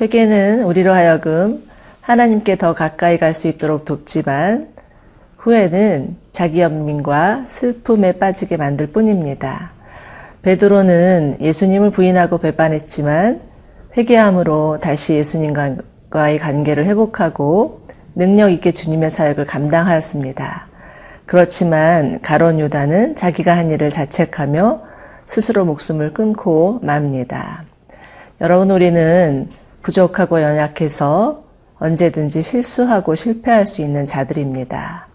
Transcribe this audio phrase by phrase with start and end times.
[0.00, 1.69] 회개는 우리로 하여금
[2.10, 4.66] 하나님께 더 가까이 갈 수 있도록 돕지만
[5.36, 9.70] 후회는 자기 연민과 슬픔에 빠지게 만들 뿐입니다.
[10.42, 13.40] 베드로는 예수님을 부인하고 배반했지만
[13.96, 17.82] 회개함으로 다시 예수님과의 관계를 회복하고
[18.16, 20.66] 능력 있게 주님의 사역을 감당하였습니다.
[21.26, 24.82] 그렇지만 가론 유다는 자기가 한 일을 자책하며
[25.26, 27.62] 스스로 목숨을 끊고 맙니다.
[28.40, 29.48] 여러분 우리는
[29.82, 31.49] 부족하고 연약해서
[31.80, 35.08] 언제든지 실수하고 실패할 수 있는 자들입니다.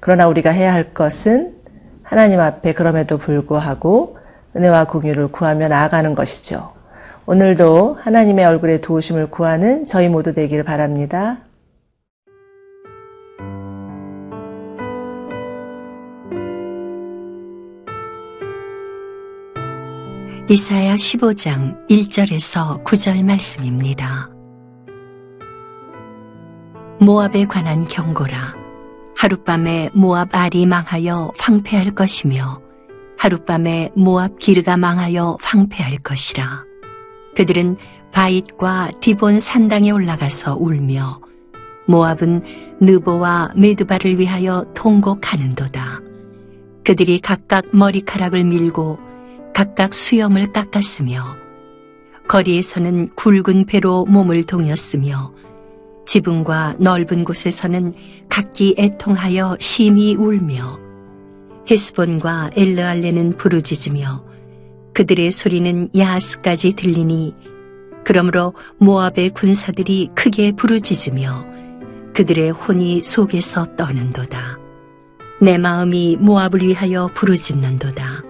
[0.00, 1.54] 그러나 우리가 해야 할 것은
[2.02, 4.18] 하나님 앞에 그럼에도 불구하고
[4.56, 6.72] 은혜와 공유를 구하며 나아가는 것이죠.
[7.26, 11.38] 오늘도 하나님의 얼굴에 도우심을 구하는 저희 모두 되기를 바랍니다.
[20.50, 24.37] 이사야 15장 1절에서 9절 말씀입니다.
[27.00, 28.54] 모압에 관한 경고라.
[29.16, 32.60] 하룻밤에 모압 알이 망하여 황폐할 것이며
[33.16, 36.64] 하룻밤에 모압 기르가 망하여 황폐할 것이라.
[37.36, 37.76] 그들은
[38.12, 41.20] 바잇과 디본 산당에 올라가서 울며
[41.86, 42.42] 모압은
[42.80, 46.00] 느보와 메드바를 위하여 통곡하는도다.
[46.84, 48.98] 그들이 각각 머리카락을 밀고
[49.54, 51.36] 각각 수염을 깎았으며
[52.28, 55.32] 거리에서는 굵은 배로 몸을 동였으며
[56.08, 57.92] 지붕과 넓은 곳에서는
[58.30, 60.80] 각기 애통하여 심히 울며
[61.70, 64.24] 헤스본과 엘르알레는 부르짖으며
[64.94, 67.34] 그들의 소리는 야스까지 들리니
[68.04, 71.44] 그러므로 모압의 군사들이 크게 부르짖으며
[72.14, 74.58] 그들의 혼이 속에서 떠는도다.
[75.42, 78.22] 내 마음이 모압을 위하여 부르짖는도다.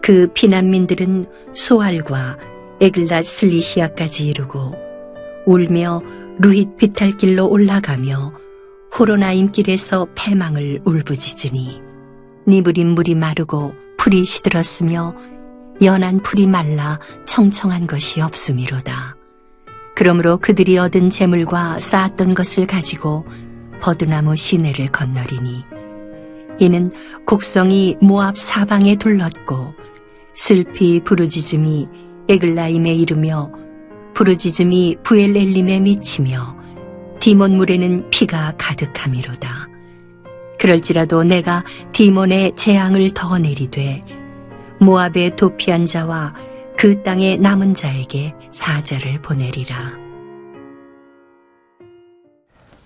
[0.00, 2.38] 그 피난민들은 소알과
[2.80, 4.74] 에글라 슬리시아까지 이르고
[5.44, 6.00] 울며
[6.40, 8.32] 루힛 비탈길로 올라가며
[8.98, 11.82] 호로나임 길에서 패망을 울부짖으니
[12.48, 15.14] 니브린 물이 마르고 풀이 시들었으며
[15.82, 19.16] 연한 풀이 말라 청청한 것이 없음이로다.
[19.94, 23.26] 그러므로 그들이 얻은 재물과 쌓았던 것을 가지고
[23.82, 25.64] 버드나무 시내를 건너리니
[26.58, 26.90] 이는
[27.26, 29.74] 곡성이 모압 사방에 둘렀고
[30.34, 31.88] 슬피 부르짖음이
[32.30, 33.52] 에글라임에 이르며
[34.14, 36.56] 부르짖음이 부엘엘림에 미치며
[37.20, 39.68] 디몬물에는 피가 가득함이로다.
[40.58, 44.02] 그럴지라도 내가 디몬의 재앙을 더 내리되
[44.80, 46.34] 모압의 도피한 자와
[46.76, 49.92] 그 땅의 남은 자에게 사자를 보내리라.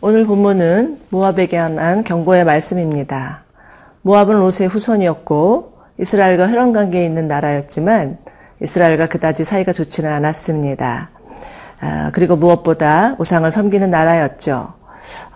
[0.00, 3.44] 오늘 본문은 모압에게 관한 경고의 말씀입니다.
[4.02, 8.18] 모압은 롯의 후손이었고 이스라엘과 혈연 관계에 있는 나라였지만
[8.60, 11.13] 이스라엘과 그다지 사이가 좋지는 않았습니다.
[11.80, 14.74] 아, 그리고 무엇보다 우상을 섬기는 나라였죠.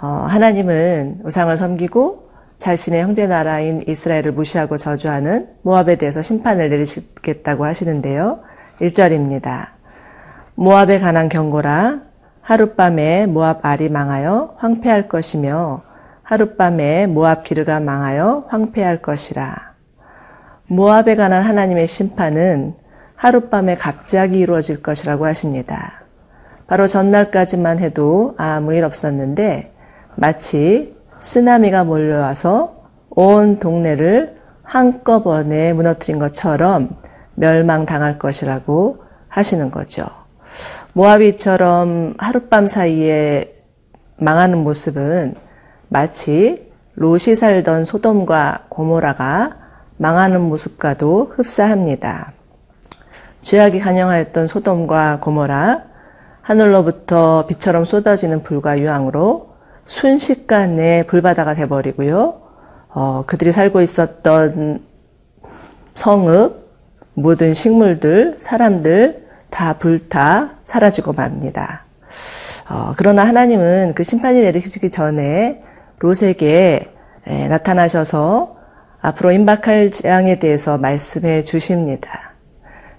[0.01, 2.29] 어, 하나님은 우상을 섬기고
[2.59, 8.41] 자신의 형제 나라인 이스라엘을 무시하고 저주하는 모압에 대해서 심판을 내리시겠다고 하시는데요.
[8.81, 9.69] 1절입니다.
[10.55, 12.03] 모압에 관한 경고라
[12.41, 15.83] 하룻밤에 모압 알이 망하여 황폐할 것이며
[16.23, 19.55] 하룻밤에 모압 기르가 망하여 황폐할 것이라.
[20.67, 22.75] 모압에 관한 하나님의 심판은
[23.15, 25.98] 하룻밤에 갑자기 이루어질 것이라고 하십니다.
[26.69, 29.73] 바로 전날까지만 해도 아무 일 없었는데
[30.15, 32.77] 마치 쓰나미가 몰려와서
[33.09, 36.91] 온 동네를 한꺼번에 무너뜨린 것처럼
[37.35, 40.05] 멸망당할 것이라고 하시는 거죠.
[40.93, 43.55] 모아비처럼 하룻밤 사이에
[44.19, 45.37] 망하는 모습은
[45.89, 49.57] 마치 롯이 살던 소돔과 고모라가
[49.97, 52.33] 망하는 모습과도 흡사합니다.
[53.41, 55.88] 죄악이 간영하였던 소돔과 고모라,
[56.49, 59.51] 하늘로부터 비처럼 쏟아지는 불과 유황으로
[59.85, 62.41] 순식간에 불바다가 돼버리고요.
[62.89, 64.83] 어, 그들이 살고 있었던
[65.95, 66.69] 성읍,
[67.13, 71.85] 모든 식물들, 사람들 다 불타 사라지고 맙니다.
[72.71, 75.63] 어, 그러나 하나님은 그 심판이 내리시기 전에
[75.99, 76.91] 롯에게
[77.27, 78.57] 에, 나타나셔서
[79.03, 82.33] 앞으로 임박할 재앙에 대해서 말씀해 주십니다.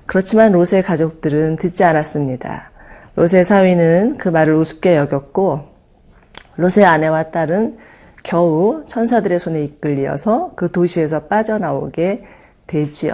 [0.06, 2.70] 그렇지만 롯의 가족들은 듣지 않았습니다.
[3.16, 5.68] 롯의 사위는 그 말을 우습게 여겼고
[6.58, 7.78] 롯의 아내와 딸은
[8.24, 12.24] 겨우 천사들의 손에 이끌려서 그 도시에서 빠져나오게
[12.68, 13.14] 되지요.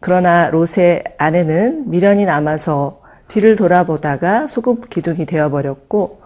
[0.00, 6.20] 그러나 롯의 아내는 미련이 남아서 뒤를 돌아보다가 소금 기둥이 되어버렸고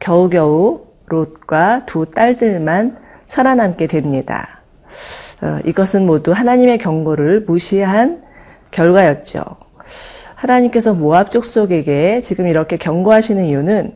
[0.00, 2.98] 겨우겨우 롯과 두 딸들만
[3.28, 4.62] 살아남게 됩니다.
[5.42, 8.22] 어, 이것은 모두 하나님의 경고를 무시한
[8.70, 9.42] 결과였죠.
[10.44, 13.94] 하나님께서 모압 족속에게 지금 이렇게 경고하시는 이유는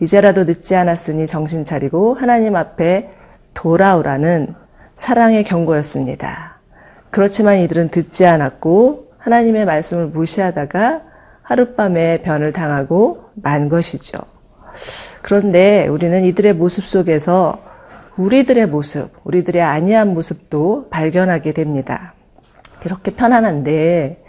[0.00, 3.10] 이제라도 늦지 않았으니 정신 차리고 하나님 앞에
[3.54, 4.54] 돌아오라는
[4.96, 6.60] 사랑의 경고였습니다.
[7.10, 11.02] 그렇지만 이들은 듣지 않았고 하나님의 말씀을 무시하다가
[11.42, 14.18] 하룻밤에 변을 당하고 만 것이죠.
[15.22, 17.58] 그런데 우리는 이들의 모습 속에서
[18.16, 22.14] 우리들의 모습, 우리들의 아니한 모습도 발견하게 됩니다.
[22.84, 24.19] 이렇게 편안한데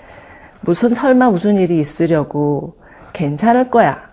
[0.61, 2.77] 무슨 설마 무슨 일이 있으려고
[3.13, 4.09] 괜찮을 거야.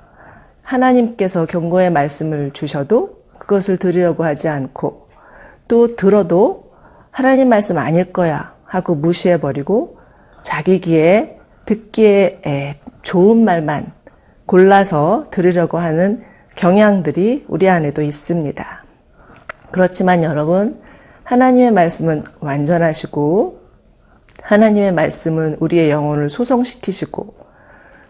[0.63, 5.09] 하나님께서 경고의 말씀을 주셔도 그것을 들으려고 하지 않고
[5.69, 6.73] 또 들어도
[7.11, 9.99] 하나님 말씀 아닐 거야 하고 무시해버리고
[10.43, 13.93] 자기 귀에 듣기에 좋은 말만
[14.47, 16.23] 골라서 들으려고 하는
[16.57, 18.85] 경향들이 우리 안에도 있습니다.
[19.71, 20.81] 그렇지만 여러분,
[21.25, 23.61] 하나님의 말씀은 완전하시고,
[24.49, 27.35] 하나님의 말씀은 우리의 영혼을 소성시키시고,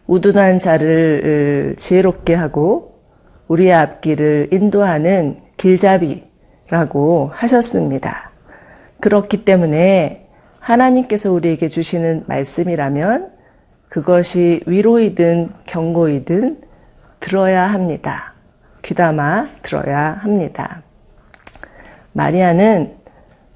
[0.07, 3.01] 우둔한 자를 지혜롭게 하고,
[3.49, 8.31] 우리의 앞길을 인도하는 길잡이라고 하셨습니다.
[9.01, 10.29] 그렇기 때문에
[10.61, 13.33] 하나님께서 우리에게 주시는 말씀이라면
[13.89, 16.61] 그것이 위로이든 경고이든
[17.19, 18.35] 들어야 합니다.
[18.83, 20.83] 귀담아 들어야 합니다.
[22.13, 22.95] 마리아는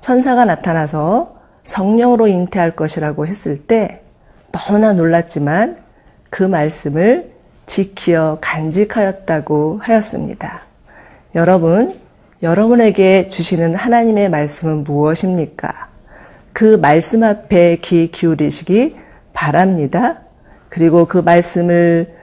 [0.00, 4.02] 천사가 나타나서 성령으로 잉태할 것이라고 했을 때
[4.52, 5.78] 너무나 놀랐지만
[6.30, 7.32] 그 말씀을
[7.66, 10.62] 지키어 간직하였다고 하였습니다.
[11.34, 11.94] 여러분,
[12.42, 15.88] 여러분에게 주시는 하나님의 말씀은 무엇입니까?
[16.52, 18.96] 그 말씀 앞에 귀 기울이시기
[19.32, 20.22] 바랍니다.
[20.68, 22.14] 그리고 그 말씀을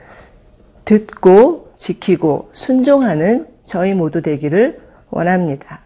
[0.84, 5.80] 듣고 지키고 순종하는 저희 모두 되기를 원합니다.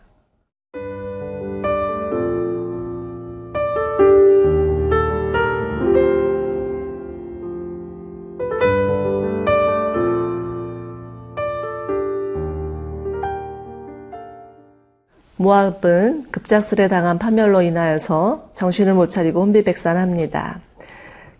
[15.36, 20.60] 모압은 급작스레 당한 파멸로 인하여서 정신을 못 차리고 혼비백산합니다.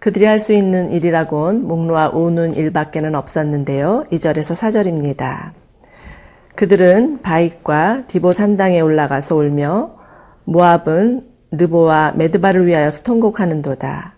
[0.01, 4.05] 그들이 할 수 있는 일이라곤 목 놓아 우는 일밖에는 없었는데요.
[4.11, 5.53] 2절에서 4절입니다.
[6.57, 9.95] 그들은 바익과 디보 산당에 올라가서 울며
[10.45, 14.15] 모압은 느보와 메드바를 위하여서 통곡하는도다.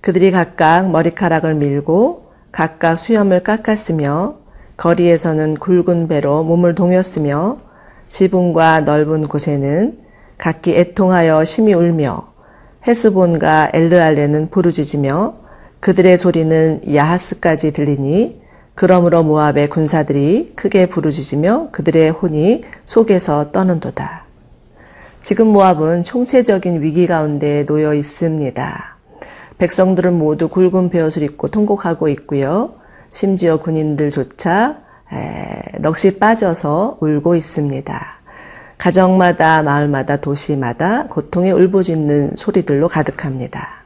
[0.00, 4.38] 그들이 각각 머리카락을 밀고 각각 수염을 깎았으며
[4.76, 7.58] 거리에서는 굵은 배로 몸을 동였으며
[8.12, 9.98] 지붕과 넓은 곳에는
[10.36, 12.28] 각기 애통하여 심히 울며
[12.86, 15.34] 헤스본과 엘르알레는 부르짖으며
[15.80, 18.42] 그들의 소리는 야하스까지 들리니
[18.74, 24.26] 그러므로 모압의 군사들이 크게 부르짖으며 그들의 혼이 속에서 떠는도다.
[25.22, 28.96] 지금 모압은 총체적인 위기 가운데 놓여 있습니다.
[29.56, 32.74] 백성들은 모두 굵은 베옷을 입고 통곡하고 있고요.
[33.10, 34.91] 심지어 군인들조차
[35.80, 38.22] 넋이 빠져서 울고 있습니다.
[38.78, 43.84] 가정마다 마을마다 도시마다 고통의 울부짖는 소리들로 가득합니다.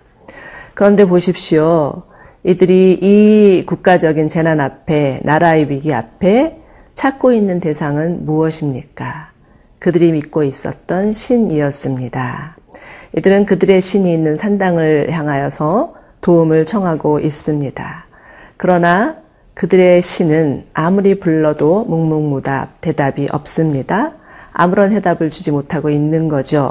[0.74, 2.04] 그런데 보십시오.
[2.44, 6.62] 이들이 이 국가적인 재난 앞에 나라의 위기 앞에
[6.94, 9.32] 찾고 있는 대상은 무엇입니까?
[9.78, 12.56] 그들이 믿고 있었던 신이었습니다.
[13.16, 18.06] 이들은 그들의 신이 있는 산당을 향하여서 도움을 청하고 있습니다.
[18.56, 19.16] 그러나
[19.56, 24.12] 그들의 신은 아무리 불러도 묵묵무답 대답이 없습니다.
[24.52, 26.70] 아무런 해답을 주지 못하고 있는 거죠.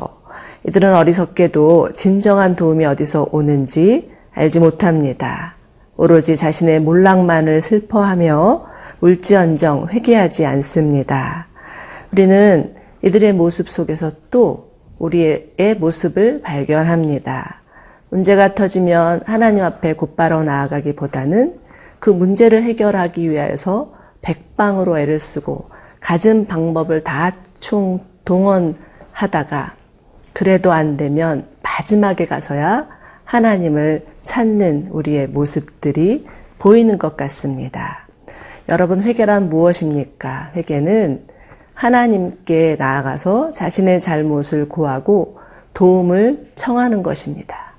[0.67, 5.55] 이들은 어리석게도 진정한 도움이 어디서 오는지 알지 못합니다.
[5.97, 8.67] 오로지 자신의 몰락만을 슬퍼하며
[9.01, 11.47] 울지언정 회개하지 않습니다.
[12.13, 17.63] 우리는 이들의 모습 속에서 또 우리의 모습을 발견합니다.
[18.09, 21.64] 문제가 터지면 하나님 앞에 곧바로 나아가기보다는
[22.05, 25.69] 그 문제를 해결하기 위해서 백방으로 애를 쓰고
[25.99, 29.73] 가진 방법을 다 총 동원하다가
[30.33, 32.87] 그래도 안 되면 마지막에 가서야
[33.23, 36.27] 하나님을 찾는 우리의 모습들이
[36.59, 38.07] 보이는 것 같습니다.
[38.69, 40.51] 여러분, 회개란 무엇입니까?
[40.55, 41.25] 회개는
[41.73, 45.39] 하나님께 나아가서 자신의 잘못을 고하고
[45.73, 47.73] 도움을 청하는 것입니다.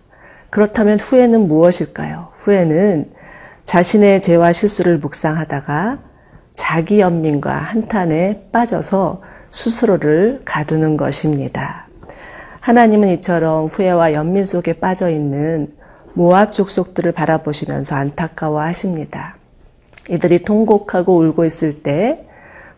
[0.50, 2.32] 그렇다면 후회는 무엇일까요?
[2.38, 3.15] 후회는
[3.66, 5.98] 자신의 죄와 실수를 묵상하다가
[6.54, 9.20] 자기 연민과 한탄에 빠져서
[9.50, 11.86] 스스로를 가두는 것입니다.
[12.60, 15.68] 하나님은 이처럼 후회와 연민 속에 빠져 있는
[16.14, 19.36] 모압 족속들을 바라보시면서 안타까워 하십니다.
[20.08, 22.26] 이들이 통곡하고 울고 있을 때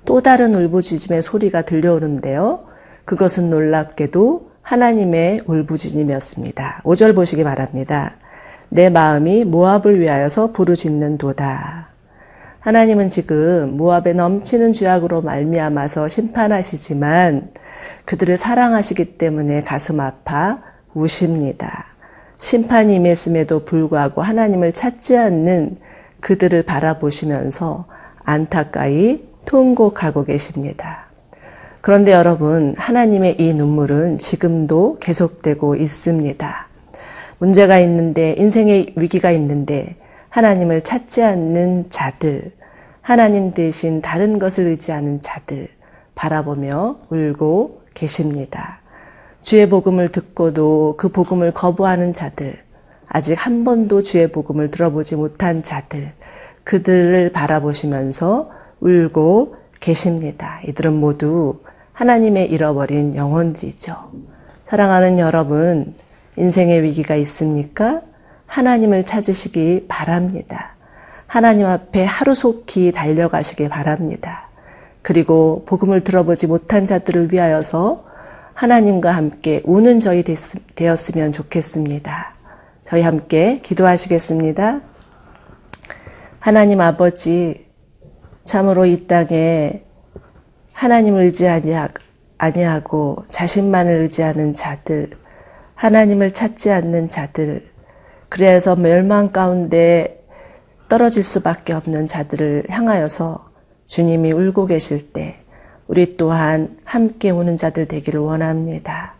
[0.08, 2.64] 또 다른 울부짖음의 소리가 들려오는데요.
[3.04, 6.80] 그것은 놀랍게도 하나님의 울부짖음이었습니다.
[6.82, 8.16] 5절 보시기 바랍니다.
[8.70, 11.88] 내 마음이 모압을 위하여서 부르짖는도다.
[12.60, 17.50] 하나님은 지금 모압의 넘치는 죄악으로 말미암아서 심판하시지만
[18.04, 20.60] 그들을 사랑하시기 때문에 가슴 아파
[20.92, 21.86] 우십니다.
[22.36, 25.78] 심판이 임했음에도 불구하고 하나님을 찾지 않는
[26.20, 27.86] 그들을 바라보시면서
[28.22, 31.06] 안타까이 통곡하고 계십니다.
[31.80, 36.67] 그런데 여러분, 하나님의 이 눈물은 지금도 계속되고 있습니다.
[37.38, 39.96] 문제가 있는데, 인생의 위기가 있는데,
[40.28, 42.52] 하나님을 찾지 않는 자들,
[43.00, 45.68] 하나님 대신 다른 것을 의지하는 자들
[46.14, 48.80] 바라보며 울고 계십니다.
[49.40, 52.58] 주의 복음을 듣고도 그 복음을 거부하는 자들,
[53.06, 56.12] 아직 한 번도 주의 복음을 들어보지 못한 자들,
[56.64, 60.60] 그들을 바라보시면서 울고 계십니다.
[60.66, 61.60] 이들은 모두
[61.94, 63.94] 하나님의 잃어버린 영혼들이죠.
[64.66, 65.94] 사랑하는 여러분,
[66.38, 68.00] 인생의 위기가 있습니까?
[68.46, 70.74] 하나님을 찾으시기 바랍니다.
[71.26, 74.48] 하나님 앞에 하루속히 달려가시기 바랍니다.
[75.02, 78.06] 그리고 복음을 들어보지 못한 자들을 위하여서
[78.54, 80.24] 하나님과 함께 우는 저희
[80.74, 82.34] 되었으면 좋겠습니다.
[82.84, 84.80] 저희 함께 기도하시겠습니다.
[86.40, 87.66] 하나님 아버지,
[88.44, 89.82] 참으로 이 땅에
[90.72, 91.74] 하나님을 의지하지
[92.38, 95.10] 아니하고 자신만을 의지하는 자들,
[95.78, 97.70] 하나님을 찾지 않는 자들,
[98.28, 100.24] 그래서 멸망 가운데
[100.88, 103.48] 떨어질 수밖에 없는 자들을 향하여서
[103.86, 105.38] 주님이 울고 계실 때
[105.86, 109.14] 우리 또한 함께 우는 자들 되기를 원합니다.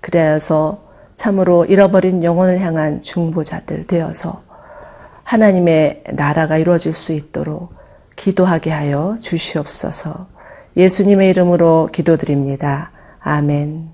[0.00, 0.82] 그래서
[1.14, 4.42] 참으로 잃어버린 영혼을 향한 중보자들 되어서
[5.22, 7.72] 하나님의 나라가 이루어질 수 있도록
[8.16, 10.26] 기도하게 하여 주시옵소서.
[10.76, 12.90] 예수님의 이름으로 기도드립니다.
[13.20, 13.93] 아멘.